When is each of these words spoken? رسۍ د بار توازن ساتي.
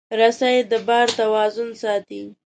رسۍ 0.19 0.55
د 0.71 0.73
بار 0.87 1.07
توازن 1.19 1.69
ساتي. 1.81 2.23